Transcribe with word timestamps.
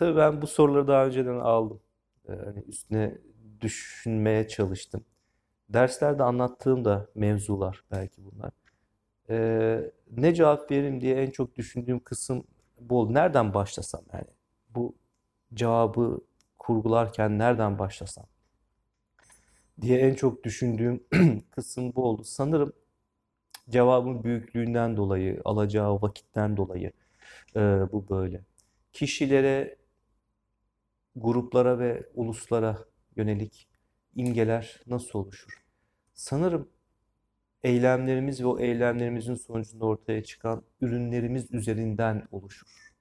Tabii 0.00 0.16
ben 0.16 0.42
bu 0.42 0.46
soruları 0.46 0.88
daha 0.88 1.06
önceden 1.06 1.38
aldım. 1.40 1.80
Ee, 2.28 2.32
hani 2.32 2.60
üstüne 2.68 3.18
düşünmeye 3.60 4.48
çalıştım. 4.48 5.04
Derslerde 5.68 6.22
anlattığım 6.22 6.84
da 6.84 7.08
mevzular 7.14 7.84
belki 7.92 8.22
bunlar. 8.24 8.52
Ee, 9.30 9.92
ne 10.10 10.34
cevap 10.34 10.70
veririm 10.70 11.00
diye 11.00 11.22
en 11.22 11.30
çok 11.30 11.56
düşündüğüm 11.56 12.00
kısım 12.00 12.44
bu 12.80 12.98
oldu. 13.00 13.14
Nereden 13.14 13.54
başlasam 13.54 14.02
yani? 14.12 14.28
Bu 14.70 14.94
cevabı 15.54 16.20
kurgularken 16.58 17.38
nereden 17.38 17.78
başlasam 17.78 18.26
diye 19.80 19.98
en 19.98 20.14
çok 20.14 20.44
düşündüğüm 20.44 21.04
kısım 21.50 21.94
bu 21.94 22.04
oldu. 22.04 22.24
Sanırım 22.24 22.72
cevabın 23.70 24.24
büyüklüğünden 24.24 24.96
dolayı, 24.96 25.42
alacağı 25.44 26.02
vakitten 26.02 26.56
dolayı 26.56 26.92
e, 27.56 27.60
bu 27.92 28.08
böyle. 28.10 28.42
Kişilere, 28.92 29.76
gruplara 31.20 31.78
ve 31.78 32.08
uluslara 32.14 32.78
yönelik 33.16 33.68
imgeler 34.14 34.80
nasıl 34.86 35.18
oluşur? 35.18 35.64
Sanırım 36.14 36.68
eylemlerimiz 37.62 38.40
ve 38.40 38.46
o 38.46 38.58
eylemlerimizin 38.58 39.34
sonucunda 39.34 39.84
ortaya 39.84 40.24
çıkan 40.24 40.62
ürünlerimiz 40.80 41.50
üzerinden 41.50 42.28
oluşur. 42.30 42.94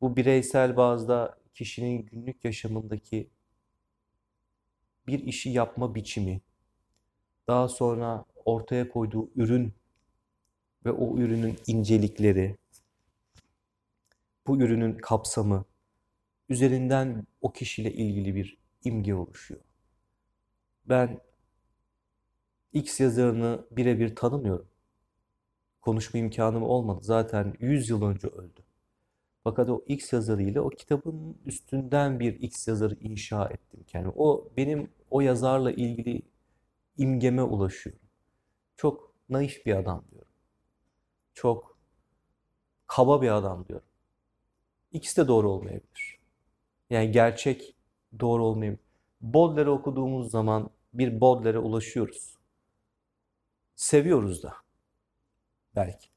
Bu 0.00 0.16
bireysel 0.16 0.76
bazda 0.76 1.38
kişinin 1.54 2.06
günlük 2.06 2.44
yaşamındaki 2.44 3.30
bir 5.06 5.18
işi 5.18 5.50
yapma 5.50 5.94
biçimi, 5.94 6.40
daha 7.48 7.68
sonra 7.68 8.24
ortaya 8.44 8.88
koyduğu 8.88 9.30
ürün 9.36 9.74
ve 10.84 10.90
o 10.90 11.18
ürünün 11.18 11.58
incelikleri, 11.66 12.56
bu 14.46 14.60
ürünün 14.60 14.96
kapsamı 14.96 15.64
üzerinden 16.48 17.26
o 17.40 17.52
kişiyle 17.52 17.92
ilgili 17.92 18.34
bir 18.34 18.58
imge 18.84 19.14
oluşuyor. 19.14 19.60
Ben 20.86 21.20
X 22.72 23.00
yazarını 23.00 23.66
birebir 23.70 24.16
tanımıyorum. 24.16 24.68
Konuşma 25.80 26.20
imkanım 26.20 26.62
olmadı. 26.62 27.00
Zaten 27.02 27.54
100 27.60 27.90
yıl 27.90 28.02
önce 28.02 28.28
öldü. 28.28 28.60
Fakat 29.44 29.68
o 29.70 29.84
X 29.88 30.12
yazarıyla 30.12 30.62
o 30.62 30.70
kitabın 30.70 31.38
üstünden 31.46 32.20
bir 32.20 32.40
X 32.40 32.68
yazarı 32.68 32.94
inşa 33.00 33.46
ettim. 33.46 33.84
Yani 33.92 34.08
o 34.16 34.48
benim 34.56 34.90
o 35.10 35.20
yazarla 35.20 35.72
ilgili 35.72 36.22
imgeme 36.98 37.42
ulaşıyor. 37.42 37.96
Çok 38.76 39.14
naif 39.28 39.66
bir 39.66 39.76
adam 39.76 40.04
diyorum. 40.10 40.28
Çok 41.34 41.78
kaba 42.86 43.22
bir 43.22 43.36
adam 43.36 43.68
diyorum. 43.68 43.86
İkisi 44.92 45.16
de 45.16 45.28
doğru 45.28 45.50
olmayabilir. 45.50 46.11
Yani 46.92 47.10
gerçek 47.10 47.74
doğru 48.20 48.44
olmayabilir. 48.44 48.80
Baudelaire'i 49.20 49.70
okuduğumuz 49.70 50.30
zaman 50.30 50.70
bir 50.94 51.20
Baudelaire'e 51.20 51.58
ulaşıyoruz. 51.58 52.36
Seviyoruz 53.76 54.42
da. 54.42 54.54
Belki. 55.76 56.08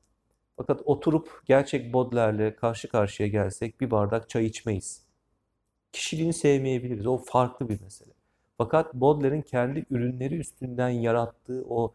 Fakat 0.58 0.82
oturup 0.86 1.42
gerçek 1.46 1.94
Baudelaire'le 1.94 2.56
karşı 2.56 2.88
karşıya 2.90 3.30
gelsek 3.30 3.82
bir 3.82 3.92
bardak 3.92 4.30
çay 4.30 4.46
içmeyiz. 4.46 5.04
Kişiliğini 5.92 6.34
sevmeyebiliriz. 6.34 7.08
O 7.08 7.18
farklı 7.18 7.70
bir 7.70 7.82
mesele. 7.82 8.14
Fakat 8.58 8.94
Baudelaire'in 8.94 9.42
kendi 9.42 9.86
ürünleri 9.90 10.38
üstünden 10.38 10.90
yarattığı 10.90 11.66
o 11.70 11.94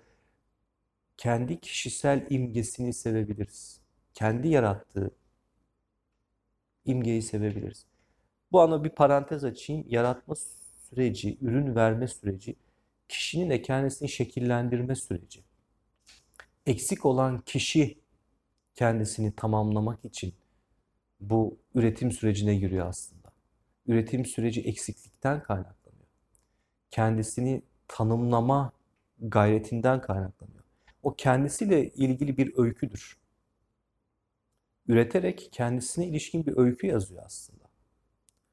kendi 1.16 1.60
kişisel 1.60 2.26
imgesini 2.30 2.92
sevebiliriz. 2.92 3.80
Kendi 4.14 4.48
yarattığı 4.48 5.10
imgeyi 6.84 7.22
sevebiliriz. 7.22 7.89
Bu 8.52 8.60
ana 8.60 8.84
bir 8.84 8.90
parantez 8.90 9.44
açayım. 9.44 9.84
Yaratma 9.88 10.34
süreci, 10.90 11.38
ürün 11.40 11.74
verme 11.74 12.08
süreci, 12.08 12.56
kişinin 13.08 13.50
de 13.50 13.62
kendisini 13.62 14.08
şekillendirme 14.08 14.94
süreci. 14.94 15.44
Eksik 16.66 17.06
olan 17.06 17.40
kişi 17.40 17.98
kendisini 18.74 19.36
tamamlamak 19.36 20.04
için 20.04 20.34
bu 21.20 21.58
üretim 21.74 22.12
sürecine 22.12 22.54
giriyor 22.54 22.86
aslında. 22.86 23.32
Üretim 23.86 24.24
süreci 24.24 24.60
eksiklikten 24.60 25.42
kaynaklanıyor. 25.42 26.06
Kendisini 26.90 27.62
tanımlama 27.88 28.72
gayretinden 29.20 30.00
kaynaklanıyor. 30.00 30.64
O 31.02 31.14
kendisiyle 31.14 31.88
ilgili 31.88 32.36
bir 32.36 32.52
öyküdür. 32.56 33.16
Üreterek 34.88 35.48
kendisine 35.52 36.06
ilişkin 36.06 36.46
bir 36.46 36.56
öykü 36.56 36.86
yazıyor 36.86 37.22
aslında. 37.26 37.59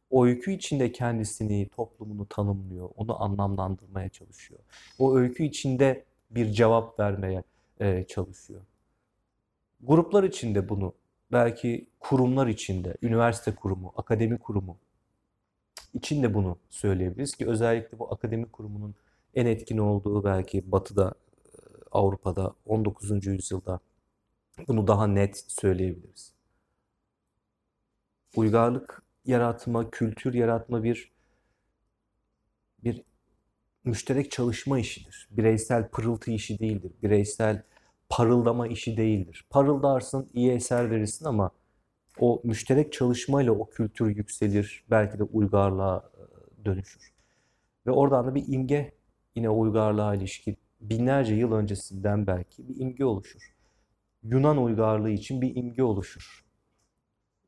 O 0.09 0.25
öykü 0.25 0.51
içinde 0.51 0.91
kendisini, 0.91 1.69
toplumunu 1.69 2.25
tanımlıyor, 2.25 2.90
onu 2.95 3.23
anlamlandırmaya 3.23 4.09
çalışıyor. 4.09 4.59
O 5.00 5.18
öykü 5.18 5.44
içinde 5.44 6.06
bir 6.31 6.51
cevap 6.51 7.00
vermeye 7.00 7.44
e, 7.79 8.03
çalışıyor. 8.07 8.62
Gruplar 9.81 10.23
içinde 10.23 10.69
bunu, 10.69 10.94
belki 11.31 11.88
kurumlar 12.00 12.47
içinde, 12.47 12.97
üniversite 13.01 13.56
kurumu, 13.56 13.94
akademi 13.97 14.38
kurumu 14.38 14.78
içinde 15.94 16.34
bunu 16.34 16.57
söyleyebiliriz 16.69 17.35
ki 17.35 17.47
özellikle 17.47 18.00
bu 18.00 18.13
akademi 18.13 18.45
kurumunun 18.45 18.95
en 19.35 19.45
etkin 19.45 19.78
olduğu 19.78 20.24
belki 20.24 20.72
Batı'da, 20.72 21.13
Avrupa'da 21.91 22.53
19. 22.66 23.25
yüzyılda 23.25 23.79
bunu 24.68 24.88
daha 24.88 25.07
net 25.07 25.45
söyleyebiliriz. 25.47 26.34
Uygarlık 28.35 29.03
yaratma, 29.27 29.89
kültür 29.89 30.33
yaratma 30.33 30.83
bir 30.83 31.11
bir 32.83 33.03
müşterek 33.83 34.31
çalışma 34.31 34.79
işidir. 34.79 35.27
Bireysel 35.31 35.89
pırıltı 35.89 36.31
işi 36.31 36.59
değildir. 36.59 36.91
Bireysel 37.03 37.63
parıldama 38.09 38.67
işi 38.67 38.97
değildir. 38.97 39.45
Parıldarsın, 39.49 40.29
iyi 40.33 40.51
eser 40.51 40.91
verirsin 40.91 41.25
ama 41.25 41.51
o 42.19 42.41
müşterek 42.43 42.93
çalışmayla 42.93 43.51
o 43.51 43.69
kültür 43.69 44.15
yükselir, 44.15 44.83
belki 44.91 45.19
de 45.19 45.23
uygarlığa 45.23 46.11
dönüşür. 46.65 47.13
Ve 47.85 47.91
oradan 47.91 48.27
da 48.27 48.35
bir 48.35 48.44
imge 48.47 48.94
yine 49.35 49.49
uygarlığa 49.49 50.15
ilişkin 50.15 50.57
binlerce 50.81 51.35
yıl 51.35 51.51
öncesinden 51.51 52.27
belki 52.27 52.69
bir 52.69 52.79
imge 52.79 53.05
oluşur. 53.05 53.55
Yunan 54.23 54.63
uygarlığı 54.63 55.09
için 55.09 55.41
bir 55.41 55.55
imge 55.55 55.83
oluşur. 55.83 56.47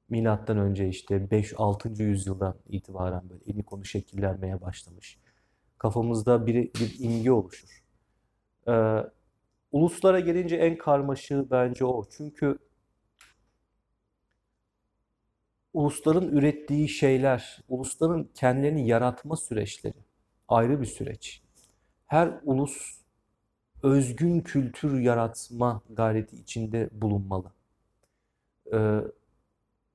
Milattan 0.09 0.57
önce 0.57 0.87
işte 0.87 1.15
5-6. 1.15 2.03
yüzyıldan 2.03 2.55
itibaren 2.69 3.29
böyle 3.29 3.43
elini 3.47 3.63
konu 3.63 3.85
şekillenmeye 3.85 4.61
başlamış. 4.61 5.19
Kafamızda 5.77 6.47
bir, 6.47 6.55
bir 6.55 6.95
imge 6.99 7.31
oluşur. 7.31 7.83
Ee, 8.67 9.03
uluslara 9.71 10.19
gelince 10.19 10.55
en 10.55 10.77
karmaşığı 10.77 11.47
bence 11.51 11.85
o. 11.85 12.05
Çünkü 12.09 12.57
ulusların 15.73 16.27
ürettiği 16.27 16.89
şeyler, 16.89 17.59
ulusların 17.67 18.29
kendilerini 18.33 18.87
yaratma 18.87 19.35
süreçleri 19.35 19.97
ayrı 20.47 20.81
bir 20.81 20.85
süreç. 20.85 21.43
Her 22.05 22.39
ulus 22.43 22.99
özgün 23.83 24.41
kültür 24.41 24.99
yaratma 24.99 25.81
gayreti 25.89 26.35
içinde 26.35 26.89
bulunmalı. 26.91 27.51
Ee, 28.73 29.01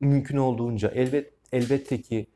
mümkün 0.00 0.36
olduğunca 0.36 0.88
elbet 0.88 1.32
elbette 1.52 2.00
ki 2.02 2.26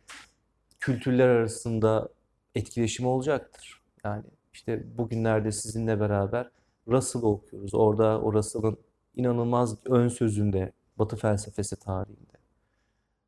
kültürler 0.81 1.29
arasında 1.29 2.09
etkileşim 2.55 3.07
olacaktır. 3.07 3.83
Yani 4.05 4.25
işte 4.53 4.99
bugünlerde 4.99 5.53
sizinle 5.53 6.01
beraber 6.01 6.51
Russell'ı 6.89 7.27
okuyoruz. 7.27 7.75
Orada 7.75 8.21
o 8.21 8.33
Russell'ın 8.33 8.79
inanılmaz 9.17 9.77
ön 9.87 10.09
sözünde 10.09 10.73
Batı 10.99 11.17
felsefesi 11.17 11.77
tarihinde 11.77 12.39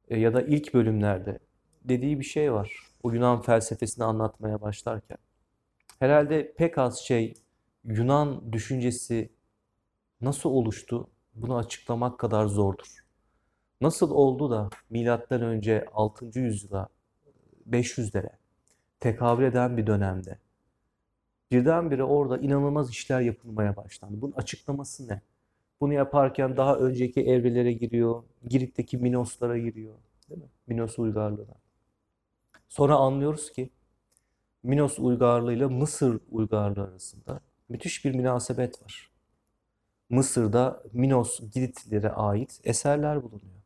e, 0.09 0.19
ya 0.19 0.35
da 0.35 0.43
ilk 0.43 0.75
bölümlerde 0.75 1.39
dediği 1.85 2.21
bir 2.21 2.25
şey 2.25 2.53
var. 2.53 2.87
O 3.03 3.13
Yunan 3.13 3.43
felsefesini 3.43 4.05
anlatmaya 4.05 4.61
başlarken. 4.61 5.19
Herhalde 5.99 6.53
pek 6.53 6.79
az 6.79 6.99
şey 6.99 7.35
Yunan 7.85 8.53
düşüncesi 8.53 9.31
nasıl 10.21 10.51
oluştu 10.51 11.11
bunu 11.35 11.57
açıklamak 11.57 12.19
kadar 12.19 12.47
zordur. 12.47 13.05
Nasıl 13.81 14.11
oldu 14.11 14.51
da 14.51 14.71
milattan 14.91 15.43
önce 15.43 15.87
6. 15.95 16.39
yüzyıla 16.39 16.89
500'lere 17.71 18.31
tekabül 19.01 19.45
eden 19.45 19.77
bir 19.77 19.87
dönemde 19.87 20.39
birdenbire 21.51 22.05
orada 22.05 22.39
inanılmaz 22.39 22.91
işler 22.91 23.21
yapılmaya 23.21 23.77
başlandı. 23.77 24.21
Bunun 24.21 24.33
açıklaması 24.33 25.09
ne? 25.09 25.21
Bunu 25.81 25.93
yaparken 25.93 26.57
daha 26.57 26.77
önceki 26.77 27.21
evrelere 27.21 27.73
giriyor, 27.73 28.23
Girit'teki 28.49 28.99
Minoslara 28.99 29.59
giriyor. 29.59 29.95
Değil 30.31 30.41
mi? 30.41 30.49
Minos 30.67 30.99
uygarlığına. 30.99 31.55
Sonra 32.69 32.97
anlıyoruz 32.97 33.53
ki 33.53 33.71
Minos 34.63 34.99
uygarlığı 34.99 35.53
ile 35.53 35.67
Mısır 35.67 36.21
uygarlığı 36.31 36.83
arasında 36.83 37.41
müthiş 37.69 38.05
bir 38.05 38.15
münasebet 38.15 38.83
var. 38.83 39.11
Mısır'da 40.11 40.83
Minos 40.93 41.41
Giritlilere 41.55 42.11
ait 42.11 42.61
eserler 42.65 43.23
bulunuyor. 43.23 43.60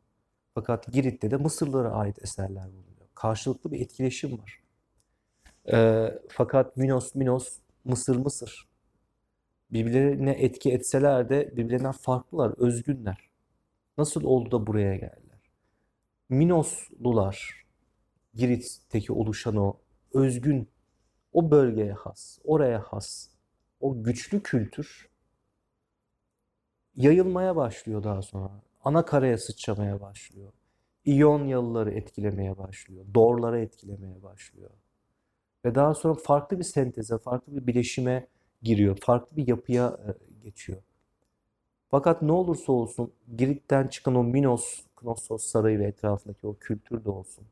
Fakat 0.55 0.93
Girit'te 0.93 1.31
de 1.31 1.37
Mısırlılara 1.37 1.91
ait 1.91 2.23
eserler 2.23 2.63
bulunuyor. 2.65 3.07
Karşılıklı 3.15 3.71
bir 3.71 3.79
etkileşim 3.79 4.39
var. 4.39 4.63
E, 5.73 6.09
fakat 6.29 6.77
Minos 6.77 7.15
Minos, 7.15 7.59
Mısır 7.83 8.15
Mısır. 8.15 8.67
Birbirlerine 9.71 10.31
etki 10.31 10.71
etseler 10.71 11.29
de 11.29 11.51
birbirlerinden 11.57 11.91
farklılar, 11.91 12.53
özgünler. 12.57 13.29
Nasıl 13.97 14.23
oldu 14.23 14.51
da 14.51 14.67
buraya 14.67 14.95
geldiler? 14.95 15.39
Minoslular, 16.29 17.65
Girit'teki 18.33 19.13
oluşan 19.13 19.55
o 19.55 19.77
özgün, 20.13 20.69
o 21.33 21.51
bölgeye 21.51 21.93
has, 21.93 22.39
oraya 22.43 22.79
has, 22.79 23.29
o 23.79 24.03
güçlü 24.03 24.43
kültür 24.43 25.09
yayılmaya 26.95 27.55
başlıyor 27.55 28.03
daha 28.03 28.21
sonra. 28.21 28.64
Ana 28.85 29.05
karaya 29.05 29.37
sıçramaya 29.37 30.01
başlıyor. 30.01 30.51
İyonyalıları 31.05 31.91
etkilemeye 31.91 32.57
başlıyor. 32.57 33.05
Dorları 33.13 33.59
etkilemeye 33.59 34.23
başlıyor. 34.23 34.69
Ve 35.65 35.75
daha 35.75 35.93
sonra 35.93 36.13
farklı 36.13 36.59
bir 36.59 36.63
senteze, 36.63 37.17
farklı 37.17 37.55
bir 37.55 37.67
bileşime 37.67 38.27
giriyor. 38.61 38.97
Farklı 39.01 39.37
bir 39.37 39.47
yapıya 39.47 39.99
e, 40.07 40.09
geçiyor. 40.43 40.81
Fakat 41.91 42.21
ne 42.21 42.31
olursa 42.31 42.71
olsun 42.71 43.13
Girit'ten 43.37 43.87
çıkan 43.87 44.15
o 44.15 44.23
Minos, 44.23 44.79
Knossos 44.95 45.43
sarayı 45.43 45.79
ve 45.79 45.85
etrafındaki 45.85 46.47
o 46.47 46.55
kültür 46.55 47.05
de 47.05 47.09
olsun. 47.09 47.45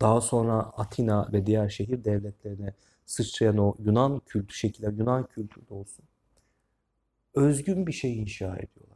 Daha 0.00 0.20
sonra 0.20 0.54
Atina 0.54 1.32
ve 1.32 1.46
diğer 1.46 1.68
şehir 1.68 2.04
devletlerine 2.04 2.74
sıçrayan 3.06 3.58
o 3.58 3.74
Yunan 3.78 4.20
kültü 4.26 4.54
şekiller, 4.54 4.92
Yunan 4.92 5.26
kültürü 5.26 5.68
de 5.68 5.74
olsun. 5.74 6.04
Özgün 7.34 7.86
bir 7.86 7.92
şey 7.92 8.18
inşa 8.18 8.56
ediyorlar. 8.56 8.95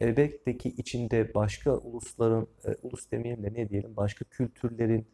Elbette 0.00 0.58
ki 0.58 0.68
içinde 0.68 1.34
başka 1.34 1.76
ulusların, 1.76 2.46
e, 2.64 2.76
ulus 2.82 3.10
demeyelim 3.10 3.42
de 3.42 3.54
ne 3.54 3.68
diyelim, 3.68 3.96
başka 3.96 4.24
kültürlerin 4.24 5.06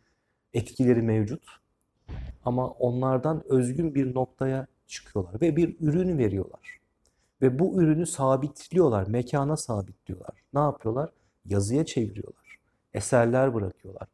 etkileri 0.55 1.03
mevcut. 1.03 1.45
Ama 2.45 2.69
onlardan 2.69 3.43
özgün 3.49 3.95
bir 3.95 4.15
noktaya 4.15 4.67
çıkıyorlar 4.87 5.41
ve 5.41 5.57
bir 5.57 5.77
ürün 5.81 6.19
veriyorlar. 6.19 6.81
Ve 7.43 7.59
bu 7.59 7.83
ürünü 7.83 8.07
sabitliyorlar, 8.07 9.07
mekana 9.07 9.57
sabitliyorlar. 9.57 10.43
Ne 10.55 10.61
yapıyorlar? 10.61 11.11
Yazıya 11.45 11.87
çeviriyorlar. 11.87 12.59
Eserler 12.95 13.55
bırakıyorlar. 13.55 14.09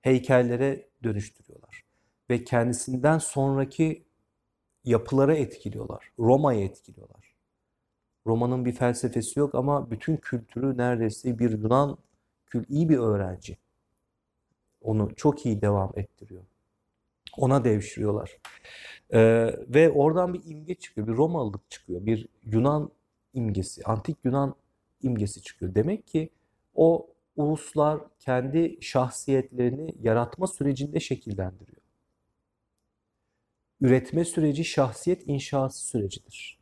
Heykellere 0.00 0.88
dönüştürüyorlar. 1.02 1.82
Ve 2.30 2.44
kendisinden 2.44 3.18
sonraki 3.18 4.04
yapılara 4.84 5.36
etkiliyorlar. 5.36 6.12
Roma'ya 6.18 6.60
etkiliyorlar. 6.60 7.25
Roma'nın 8.26 8.64
bir 8.64 8.72
felsefesi 8.72 9.38
yok 9.38 9.54
ama 9.54 9.90
bütün 9.90 10.16
kültürü 10.16 10.76
neredeyse 10.76 11.38
bir 11.38 11.50
Yunan 11.50 11.98
iyi 12.68 12.88
bir 12.88 12.98
öğrenci. 12.98 13.56
Onu 14.82 15.14
çok 15.16 15.46
iyi 15.46 15.60
devam 15.60 15.92
ettiriyor. 15.96 16.42
Ona 17.36 17.64
devşiriyorlar. 17.64 18.38
Ee, 19.12 19.54
ve 19.68 19.90
oradan 19.90 20.34
bir 20.34 20.42
imge 20.44 20.74
çıkıyor, 20.74 21.06
bir 21.06 21.12
Romalılık 21.12 21.70
çıkıyor, 21.70 22.06
bir 22.06 22.28
Yunan 22.44 22.90
imgesi, 23.34 23.84
antik 23.84 24.16
Yunan 24.24 24.54
imgesi 25.02 25.42
çıkıyor. 25.42 25.74
Demek 25.74 26.06
ki 26.06 26.30
o 26.74 27.08
uluslar 27.36 28.00
kendi 28.18 28.78
şahsiyetlerini 28.80 29.94
yaratma 30.02 30.46
sürecinde 30.46 31.00
şekillendiriyor. 31.00 31.82
Üretme 33.80 34.24
süreci 34.24 34.64
şahsiyet 34.64 35.28
inşası 35.28 35.86
sürecidir. 35.86 36.58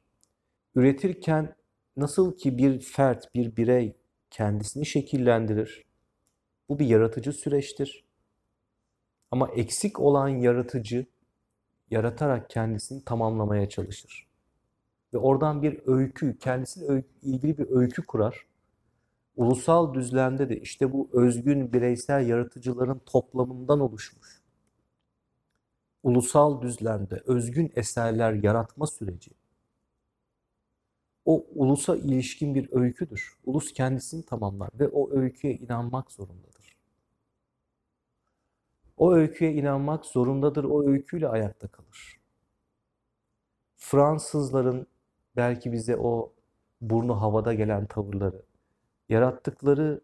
Üretirken 0.74 1.54
nasıl 1.96 2.36
ki 2.36 2.58
bir 2.58 2.80
fert, 2.80 3.34
bir 3.34 3.56
birey 3.56 3.96
kendisini 4.30 4.86
şekillendirir, 4.86 5.84
bu 6.68 6.78
bir 6.78 6.86
yaratıcı 6.86 7.32
süreçtir. 7.32 8.04
Ama 9.30 9.48
eksik 9.48 10.00
olan 10.00 10.28
yaratıcı 10.28 11.06
yaratarak 11.90 12.50
kendisini 12.50 13.04
tamamlamaya 13.04 13.68
çalışır. 13.68 14.26
Ve 15.14 15.18
oradan 15.18 15.62
bir 15.62 15.80
öykü, 15.86 16.38
kendisiyle 16.38 17.04
ilgili 17.22 17.58
bir 17.58 17.70
öykü 17.70 18.02
kurar. 18.02 18.46
Ulusal 19.36 19.94
düzlemde 19.94 20.48
de 20.48 20.60
işte 20.60 20.92
bu 20.92 21.08
özgün 21.12 21.72
bireysel 21.72 22.28
yaratıcıların 22.28 23.00
toplamından 23.06 23.80
oluşmuş. 23.80 24.42
Ulusal 26.02 26.62
düzlemde 26.62 27.22
özgün 27.26 27.72
eserler 27.76 28.32
yaratma 28.32 28.86
süreci 28.86 29.30
o 31.24 31.46
ulusa 31.54 31.96
ilişkin 31.96 32.54
bir 32.54 32.68
öyküdür. 32.72 33.38
Ulus 33.44 33.72
kendisini 33.72 34.24
tamamlar 34.24 34.70
ve 34.74 34.88
o 34.88 35.10
öyküye 35.12 35.54
inanmak 35.54 36.12
zorundadır. 36.12 36.76
O 38.96 39.14
öyküye 39.14 39.52
inanmak 39.52 40.06
zorundadır, 40.06 40.64
o 40.64 40.88
öyküyle 40.88 41.28
ayakta 41.28 41.68
kalır. 41.68 42.20
Fransızların 43.76 44.86
belki 45.36 45.72
bize 45.72 45.96
o 45.96 46.32
burnu 46.80 47.20
havada 47.20 47.54
gelen 47.54 47.86
tavırları, 47.86 48.42
yarattıkları, 49.08 50.00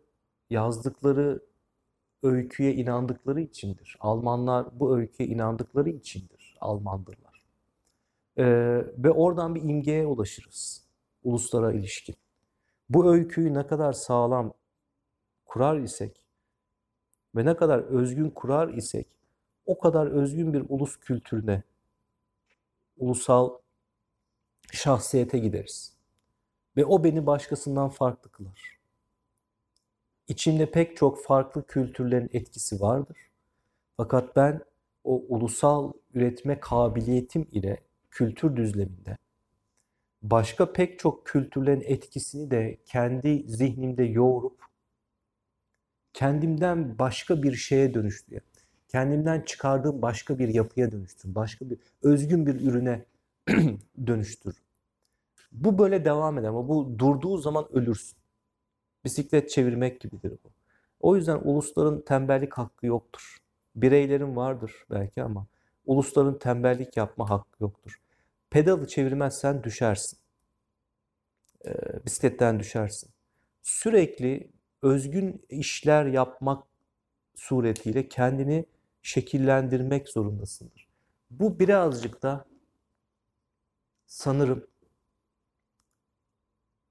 yazdıkları 0.50 1.42
öyküye 2.22 2.74
inandıkları 2.74 3.40
içindir. 3.40 3.96
Almanlar 4.00 4.80
bu 4.80 4.96
öyküye 4.96 5.28
inandıkları 5.28 5.90
içindir. 5.90 6.56
Almandırlar. 6.60 7.42
Ee, 8.38 8.44
ve 8.98 9.10
oradan 9.10 9.54
bir 9.54 9.62
imgeye 9.62 10.06
ulaşırız. 10.06 10.89
Uluslara 11.24 11.72
ilişkin. 11.72 12.16
Bu 12.88 13.12
öyküyü 13.12 13.54
ne 13.54 13.66
kadar 13.66 13.92
sağlam 13.92 14.52
kurar 15.44 15.78
isek 15.78 16.26
ve 17.36 17.44
ne 17.44 17.56
kadar 17.56 17.78
özgün 17.78 18.30
kurar 18.30 18.68
isek 18.68 19.06
o 19.66 19.78
kadar 19.78 20.06
özgün 20.06 20.52
bir 20.52 20.64
ulus 20.68 20.96
kültürüne, 20.96 21.62
ulusal 22.98 23.50
şahsiyete 24.72 25.38
gideriz. 25.38 25.96
Ve 26.76 26.84
o 26.84 27.04
beni 27.04 27.26
başkasından 27.26 27.88
farklı 27.88 28.30
kılar. 28.30 28.78
İçimde 30.28 30.70
pek 30.70 30.96
çok 30.96 31.24
farklı 31.24 31.66
kültürlerin 31.66 32.30
etkisi 32.32 32.80
vardır. 32.80 33.16
Fakat 33.96 34.36
ben 34.36 34.60
o 35.04 35.24
ulusal 35.28 35.92
üretme 36.14 36.60
kabiliyetim 36.60 37.48
ile 37.52 37.80
kültür 38.10 38.56
düzleminde 38.56 39.18
başka 40.22 40.72
pek 40.72 40.98
çok 40.98 41.26
kültürlerin 41.26 41.84
etkisini 41.86 42.50
de 42.50 42.78
kendi 42.86 43.44
zihnimde 43.48 44.04
yoğurup 44.04 44.60
kendimden 46.12 46.98
başka 46.98 47.42
bir 47.42 47.54
şeye 47.54 47.94
dönüştürüyor. 47.94 48.42
Kendimden 48.88 49.40
çıkardığım 49.40 50.02
başka 50.02 50.38
bir 50.38 50.48
yapıya 50.48 50.92
dönüştür. 50.92 51.34
Başka 51.34 51.70
bir 51.70 51.78
özgün 52.02 52.46
bir 52.46 52.60
ürüne 52.60 53.04
dönüştür. 54.06 54.62
Bu 55.52 55.78
böyle 55.78 56.04
devam 56.04 56.38
eder 56.38 56.48
ama 56.48 56.68
bu 56.68 56.98
durduğu 56.98 57.38
zaman 57.38 57.66
ölürsün. 57.72 58.18
Bisiklet 59.04 59.50
çevirmek 59.50 60.00
gibidir 60.00 60.32
bu. 60.44 60.50
O 61.00 61.16
yüzden 61.16 61.40
ulusların 61.44 62.00
tembellik 62.00 62.54
hakkı 62.54 62.86
yoktur. 62.86 63.36
Bireylerin 63.76 64.36
vardır 64.36 64.72
belki 64.90 65.22
ama 65.22 65.46
ulusların 65.86 66.38
tembellik 66.38 66.96
yapma 66.96 67.30
hakkı 67.30 67.62
yoktur. 67.62 68.00
Pedalı 68.50 68.86
çevirmezsen 68.86 69.64
düşersin. 69.64 70.18
E, 71.66 71.70
bisikletten 72.06 72.60
düşersin. 72.60 73.10
Sürekli 73.62 74.50
özgün 74.82 75.46
işler 75.48 76.06
yapmak 76.06 76.64
suretiyle 77.34 78.08
kendini 78.08 78.66
şekillendirmek 79.02 80.08
zorundasındır. 80.08 80.88
Bu 81.30 81.58
birazcık 81.58 82.22
da 82.22 82.44
sanırım 84.06 84.66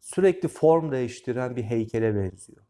sürekli 0.01 0.47
form 0.47 0.91
değiştiren 0.91 1.55
bir 1.55 1.63
heykele 1.63 2.15
benziyor. 2.15 2.65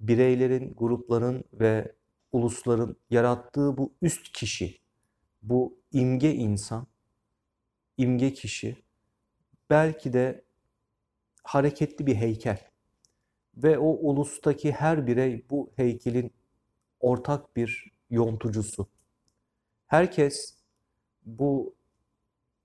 Bireylerin, 0.00 0.74
grupların 0.76 1.44
ve 1.52 1.94
ulusların 2.32 2.96
yarattığı 3.10 3.76
bu 3.76 3.92
üst 4.02 4.32
kişi, 4.32 4.80
bu 5.42 5.78
imge 5.92 6.34
insan, 6.34 6.86
imge 8.00 8.32
kişi 8.32 8.76
belki 9.70 10.12
de 10.12 10.44
hareketli 11.42 12.06
bir 12.06 12.14
heykel. 12.14 12.58
Ve 13.56 13.78
o 13.78 13.86
ulustaki 13.86 14.72
her 14.72 15.06
birey 15.06 15.44
bu 15.50 15.70
heykelin 15.76 16.32
ortak 17.00 17.56
bir 17.56 17.92
yontucusu. 18.10 18.88
Herkes 19.86 20.54
bu 21.26 21.74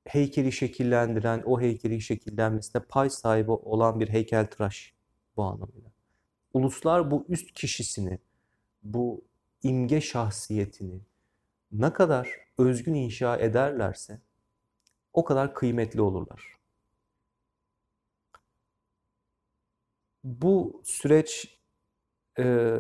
heykeli 0.06 0.52
şekillendiren, 0.52 1.44
o 1.46 1.62
heykelin 1.62 2.00
şekillenmesine 2.00 2.82
pay 2.82 3.10
sahibi 3.10 3.52
olan 3.52 4.00
bir 4.00 4.10
heykeltıraş 4.10 4.94
bu 5.38 5.44
anlamıyla. 5.44 5.92
Uluslar 6.54 7.12
bu 7.12 7.26
üst 7.30 7.52
kişisini, 7.52 8.20
bu 8.84 9.22
imge 9.64 10.02
şahsiyetini 10.02 11.00
ne 11.72 11.94
kadar 11.94 12.30
özgün 12.58 12.94
inşa 12.94 13.38
ederlerse 13.38 14.20
o 15.16 15.24
kadar 15.24 15.54
kıymetli 15.54 16.02
olurlar. 16.02 16.56
Bu 20.24 20.82
süreç 20.86 21.60
e, 22.40 22.78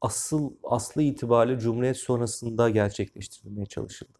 asıl 0.00 0.52
aslı 0.64 1.02
itibariyle 1.02 1.60
Cumhuriyet 1.60 1.96
sonrasında 1.96 2.70
gerçekleştirilmeye 2.70 3.66
çalışıldı. 3.66 4.18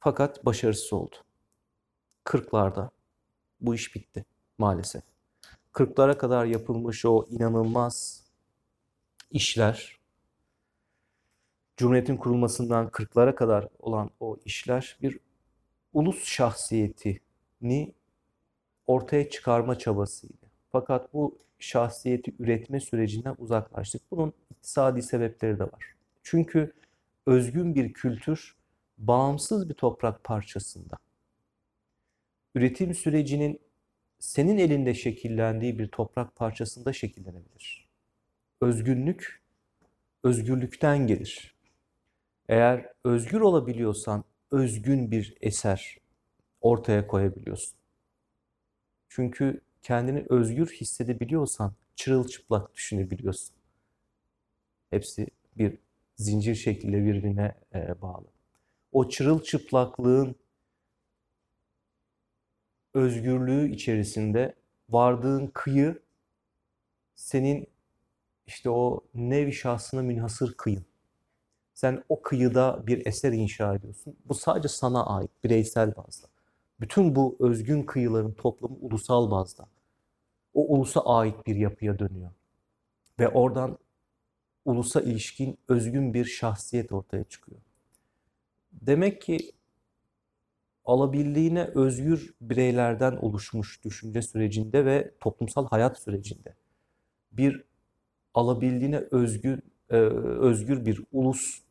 Fakat 0.00 0.44
başarısız 0.44 0.92
oldu. 0.92 1.16
40'larda 2.24 2.90
bu 3.60 3.74
iş 3.74 3.94
bitti 3.94 4.24
maalesef. 4.58 5.02
40'lara 5.72 6.18
kadar 6.18 6.44
yapılmış 6.44 7.04
o 7.04 7.26
inanılmaz 7.30 8.24
işler, 9.30 9.97
Cumhuriyet'in 11.78 12.16
kurulmasından 12.16 12.86
40'lara 12.86 13.34
kadar 13.34 13.68
olan 13.78 14.10
o 14.20 14.36
işler 14.44 14.98
bir 15.02 15.18
ulus 15.92 16.24
şahsiyetini 16.24 17.94
ortaya 18.86 19.30
çıkarma 19.30 19.78
çabasıydı. 19.78 20.46
Fakat 20.72 21.14
bu 21.14 21.38
şahsiyeti 21.58 22.34
üretme 22.38 22.80
sürecinden 22.80 23.34
uzaklaştık. 23.38 24.02
Bunun 24.10 24.32
iktisadi 24.50 25.02
sebepleri 25.02 25.58
de 25.58 25.64
var. 25.64 25.94
Çünkü 26.22 26.72
özgün 27.26 27.74
bir 27.74 27.92
kültür 27.92 28.56
bağımsız 28.98 29.68
bir 29.68 29.74
toprak 29.74 30.24
parçasında 30.24 30.96
üretim 32.54 32.94
sürecinin 32.94 33.60
senin 34.18 34.58
elinde 34.58 34.94
şekillendiği 34.94 35.78
bir 35.78 35.88
toprak 35.88 36.36
parçasında 36.36 36.92
şekillenebilir. 36.92 37.88
Özgünlük 38.60 39.42
özgürlükten 40.24 41.06
gelir. 41.06 41.57
Eğer 42.48 42.92
özgür 43.04 43.40
olabiliyorsan 43.40 44.24
özgün 44.50 45.10
bir 45.10 45.36
eser 45.40 45.96
ortaya 46.60 47.06
koyabiliyorsun. 47.06 47.78
Çünkü 49.08 49.60
kendini 49.82 50.24
özgür 50.28 50.66
hissedebiliyorsan 50.66 51.74
çırılçıplak 51.96 52.74
düşünebiliyorsun. 52.74 53.56
Hepsi 54.90 55.26
bir 55.58 55.78
zincir 56.16 56.54
şekilde 56.54 57.04
birbirine 57.04 57.54
e, 57.74 58.02
bağlı. 58.02 58.26
O 58.92 59.08
çırılçıplaklığın 59.08 60.36
özgürlüğü 62.94 63.70
içerisinde 63.72 64.54
vardığın 64.88 65.46
kıyı 65.46 66.02
senin 67.14 67.66
işte 68.46 68.70
o 68.70 69.04
nevi 69.14 69.52
şahsına 69.52 70.02
münhasır 70.02 70.54
kıyın. 70.54 70.87
Sen 71.78 72.04
o 72.08 72.22
kıyıda 72.22 72.86
bir 72.86 73.06
eser 73.06 73.32
inşa 73.32 73.74
ediyorsun. 73.74 74.16
Bu 74.24 74.34
sadece 74.34 74.68
sana 74.68 75.06
ait, 75.06 75.30
bireysel 75.44 75.96
bazda. 75.96 76.26
Bütün 76.80 77.16
bu 77.16 77.36
özgün 77.40 77.82
kıyıların 77.82 78.32
toplamı 78.32 78.76
ulusal 78.80 79.30
bazda. 79.30 79.68
O 80.54 80.74
ulusa 80.74 81.00
ait 81.00 81.46
bir 81.46 81.56
yapıya 81.56 81.98
dönüyor. 81.98 82.30
Ve 83.18 83.28
oradan 83.28 83.78
ulusa 84.64 85.00
ilişkin 85.00 85.58
özgün 85.68 86.14
bir 86.14 86.24
şahsiyet 86.24 86.92
ortaya 86.92 87.24
çıkıyor. 87.24 87.60
Demek 88.72 89.22
ki 89.22 89.52
alabildiğine 90.84 91.64
özgür 91.64 92.34
bireylerden 92.40 93.16
oluşmuş 93.16 93.84
düşünce 93.84 94.22
sürecinde 94.22 94.84
ve 94.84 95.10
toplumsal 95.20 95.68
hayat 95.68 95.98
sürecinde 95.98 96.54
bir 97.32 97.64
alabildiğine 98.34 99.04
özgür 99.10 99.60
e, 99.90 99.96
özgür 99.96 100.86
bir 100.86 101.02
ulus 101.12 101.67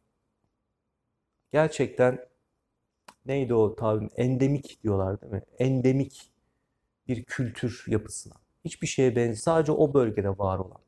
gerçekten 1.51 2.25
neydi 3.25 3.53
o 3.53 3.75
tabim 3.75 4.09
endemik 4.15 4.83
diyorlar 4.83 5.21
değil 5.21 5.33
mi? 5.33 5.41
Endemik 5.59 6.31
bir 7.07 7.23
kültür 7.23 7.83
yapısına. 7.87 8.33
Hiçbir 8.65 8.87
şeye 8.87 9.15
benzer, 9.15 9.35
sadece 9.35 9.71
o 9.71 9.93
bölgede 9.93 10.29
var 10.29 10.59
olan. 10.59 10.81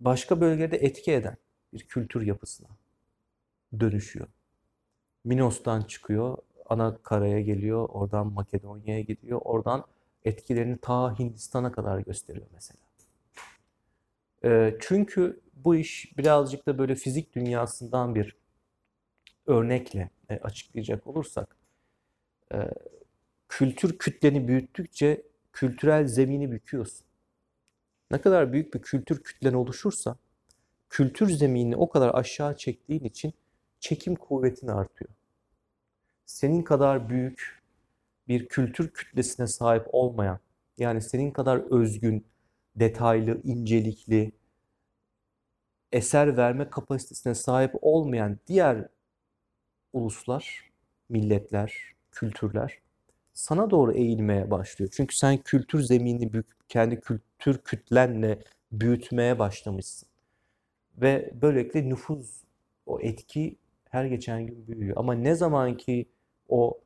Başka 0.00 0.40
bölgede 0.40 0.76
etki 0.76 1.12
eden 1.12 1.36
bir 1.72 1.80
kültür 1.80 2.26
yapısına 2.26 2.68
dönüşüyor. 3.80 4.28
Minos'tan 5.24 5.82
çıkıyor, 5.82 6.38
ana 6.68 6.96
karaya 7.02 7.40
geliyor, 7.40 7.88
oradan 7.88 8.32
Makedonya'ya 8.32 9.00
gidiyor, 9.00 9.40
oradan 9.44 9.84
etkilerini 10.24 10.78
ta 10.78 11.18
Hindistan'a 11.18 11.72
kadar 11.72 11.98
gösteriyor 11.98 12.46
mesela. 12.54 12.80
E, 14.44 14.76
çünkü 14.80 15.40
bu 15.54 15.76
iş 15.76 16.18
birazcık 16.18 16.66
da 16.66 16.78
böyle 16.78 16.94
fizik 16.94 17.34
dünyasından 17.34 18.14
bir 18.14 18.36
örnekle 19.50 20.10
e, 20.30 20.38
açıklayacak 20.38 21.06
olursak, 21.06 21.56
e, 22.54 22.70
kültür 23.48 23.98
kütleni 23.98 24.48
büyüttükçe 24.48 25.22
kültürel 25.52 26.06
zemini 26.06 26.52
büküyorsun. 26.52 27.06
Ne 28.10 28.20
kadar 28.20 28.52
büyük 28.52 28.74
bir 28.74 28.82
kültür 28.82 29.22
kütlen 29.22 29.54
oluşursa, 29.54 30.16
kültür 30.90 31.30
zeminini 31.30 31.76
o 31.76 31.88
kadar 31.88 32.14
aşağı 32.14 32.56
çektiğin 32.56 33.04
için 33.04 33.32
çekim 33.80 34.16
kuvvetin 34.16 34.68
artıyor. 34.68 35.10
Senin 36.26 36.62
kadar 36.62 37.08
büyük 37.08 37.60
bir 38.28 38.48
kültür 38.48 38.88
kütlesine 38.90 39.46
sahip 39.46 39.86
olmayan, 39.92 40.38
yani 40.78 41.02
senin 41.02 41.30
kadar 41.30 41.58
özgün, 41.80 42.26
detaylı, 42.76 43.40
incelikli, 43.44 44.32
eser 45.92 46.36
verme 46.36 46.70
kapasitesine 46.70 47.34
sahip 47.34 47.74
olmayan 47.82 48.38
diğer 48.46 48.88
uluslar, 49.92 50.70
milletler, 51.08 51.74
kültürler 52.12 52.78
sana 53.40 53.70
doğru 53.70 53.92
eğilmeye 53.92 54.50
başlıyor. 54.50 54.90
Çünkü 54.94 55.16
sen 55.16 55.38
kültür 55.38 55.82
zeminini 55.82 56.42
kendi 56.68 57.00
kültür 57.00 57.58
kütlenle 57.58 58.42
büyütmeye 58.72 59.38
başlamışsın. 59.38 60.08
Ve 60.96 61.30
böylelikle 61.42 61.88
nüfuz, 61.88 62.44
o 62.86 63.00
etki 63.00 63.56
her 63.90 64.04
geçen 64.04 64.46
gün 64.46 64.66
büyüyor. 64.66 64.96
Ama 64.96 65.14
ne 65.14 65.34
zaman 65.34 65.76
ki 65.76 66.06
o 66.48 66.80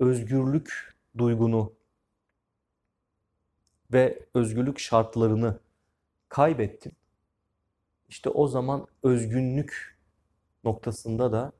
özgürlük 0.00 0.94
duygunu 1.18 1.72
ve 3.92 4.18
özgürlük 4.34 4.78
şartlarını 4.78 5.58
kaybettin. 6.28 6.92
İşte 8.08 8.30
o 8.30 8.48
zaman 8.48 8.86
özgünlük 9.02 9.98
noktasında 10.64 11.32
da 11.32 11.52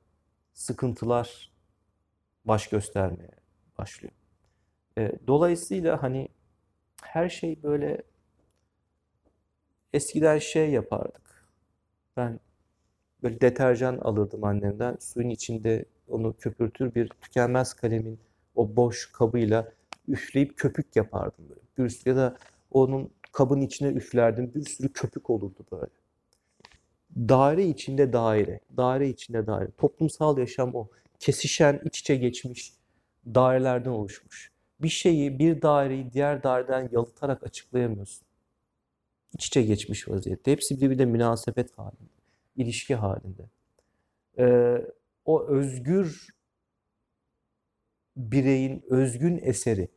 sıkıntılar 0.52 1.52
baş 2.44 2.68
göstermeye 2.68 3.30
başlıyor. 3.78 4.12
E, 4.98 5.12
dolayısıyla 5.26 6.02
hani 6.02 6.28
her 7.02 7.28
şey 7.28 7.62
böyle 7.62 8.02
eskiden 9.92 10.38
şey 10.38 10.70
yapardık. 10.70 11.48
Ben 12.16 12.40
böyle 13.22 13.40
deterjan 13.40 13.98
alırdım 13.98 14.44
annemden. 14.44 14.96
Suyun 15.00 15.28
içinde 15.28 15.84
onu 16.08 16.36
köpürtür 16.36 16.94
bir 16.94 17.08
tükenmez 17.08 17.74
kalemin 17.74 18.20
o 18.54 18.76
boş 18.76 19.12
kabıyla 19.12 19.72
üfleyip 20.08 20.56
köpük 20.56 20.96
yapardım 20.96 21.44
böyle. 21.48 21.60
Bir 21.78 22.06
ya 22.06 22.16
da 22.16 22.36
onun 22.70 23.10
kabın 23.32 23.60
içine 23.60 23.88
üflerdim. 23.88 24.54
Bir 24.54 24.64
sürü 24.64 24.92
köpük 24.92 25.30
olurdu 25.30 25.66
böyle. 25.72 25.92
Daire 27.16 27.66
içinde 27.66 28.12
daire, 28.12 28.60
daire 28.76 29.08
içinde 29.08 29.46
daire. 29.46 29.70
Toplumsal 29.78 30.38
yaşam 30.38 30.74
o. 30.74 30.88
Kesişen, 31.18 31.80
iç 31.84 32.00
içe 32.00 32.16
geçmiş 32.16 32.72
dairelerden 33.26 33.90
oluşmuş. 33.90 34.52
Bir 34.80 34.88
şeyi, 34.88 35.38
bir 35.38 35.62
daireyi 35.62 36.12
diğer 36.12 36.42
daireden 36.42 36.88
yalıtarak 36.92 37.42
açıklayamıyorsun. 37.42 38.26
İç 39.34 39.46
içe 39.46 39.62
geçmiş 39.62 40.08
vaziyette. 40.08 40.52
Hepsi 40.52 40.80
birbirine 40.80 41.04
münasebet 41.04 41.78
halinde, 41.78 42.12
ilişki 42.56 42.94
halinde. 42.94 43.42
Ee, 44.38 44.86
o 45.24 45.46
özgür 45.46 46.26
bireyin 48.16 48.84
özgün 48.90 49.40
eseri. 49.42 49.88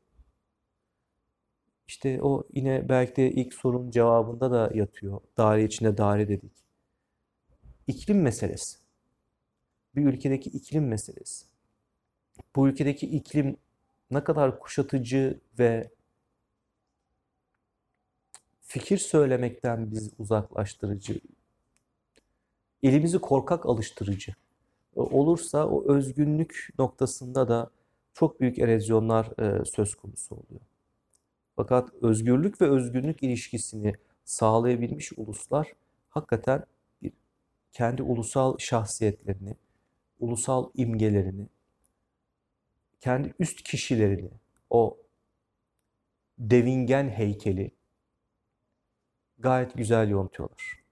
İşte 1.87 2.21
o 2.21 2.43
yine 2.53 2.89
belki 2.89 3.15
de 3.15 3.31
ilk 3.31 3.53
sorunun 3.53 3.91
cevabında 3.91 4.51
da 4.51 4.71
yatıyor. 4.73 5.21
Daire 5.37 5.65
içinde 5.65 5.97
daire 5.97 6.27
dedik. 6.27 6.64
İklim 7.87 8.21
meselesi. 8.21 8.77
Bir 9.95 10.05
ülkedeki 10.05 10.49
iklim 10.49 10.87
meselesi. 10.87 11.45
Bu 12.55 12.67
ülkedeki 12.67 13.07
iklim 13.07 13.57
ne 14.11 14.23
kadar 14.23 14.59
kuşatıcı 14.59 15.39
ve 15.59 15.91
fikir 18.61 18.97
söylemekten 18.97 19.91
biz 19.91 20.11
uzaklaştırıcı, 20.19 21.19
elimizi 22.83 23.19
korkak 23.19 23.65
alıştırıcı 23.65 24.33
olursa 24.95 25.67
o 25.67 25.93
özgünlük 25.93 26.69
noktasında 26.79 27.47
da 27.47 27.69
çok 28.13 28.39
büyük 28.39 28.59
erozyonlar 28.59 29.39
e, 29.39 29.65
söz 29.65 29.95
konusu 29.95 30.35
oluyor. 30.35 30.61
Fakat 31.55 31.93
özgürlük 32.01 32.61
ve 32.61 32.69
özgünlük 32.69 33.23
ilişkisini 33.23 33.93
sağlayabilmiş 34.25 35.11
uluslar 35.17 35.73
hakikaten 36.09 36.63
kendi 37.75 38.03
ulusal 38.03 38.57
şahsiyetlerini, 38.57 39.55
ulusal 40.19 40.69
imgelerini, 40.73 41.49
kendi 43.01 43.33
üst 43.39 43.63
kişilerini, 43.63 44.29
o 44.69 44.97
devingen 46.39 47.09
heykeli 47.09 47.71
gayet 49.39 49.73
güzel 49.73 50.09
yontuyorlar. 50.09 50.84